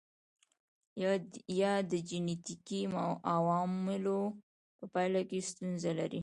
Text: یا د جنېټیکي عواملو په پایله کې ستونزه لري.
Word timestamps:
یا 1.61 1.69
د 1.91 1.93
جنېټیکي 2.09 2.81
عواملو 3.35 4.19
په 4.77 4.85
پایله 4.93 5.21
کې 5.29 5.39
ستونزه 5.49 5.91
لري. 5.99 6.19